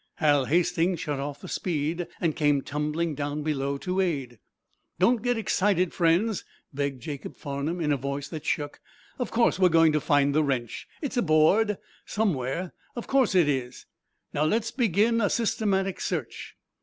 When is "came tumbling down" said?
2.35-3.43